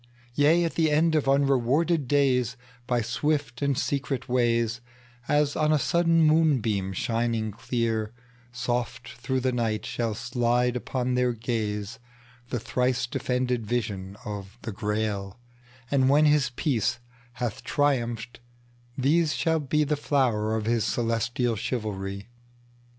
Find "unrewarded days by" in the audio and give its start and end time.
1.29-3.03